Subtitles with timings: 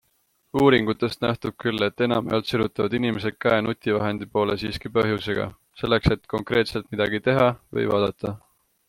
[0.59, 5.45] Uuringutest nähtub küll, et enamjaolt sirutavad inimesed käe nutivahendi poole siiski põhjusega,
[5.83, 7.47] selleks et konkreetselt midagi teha
[7.79, 8.35] või vaadata.